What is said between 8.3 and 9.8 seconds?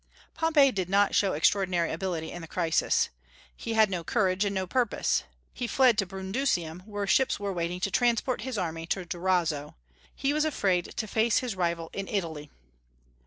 his army to Durazzo.